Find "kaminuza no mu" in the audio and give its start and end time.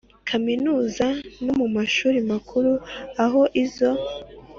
0.29-1.67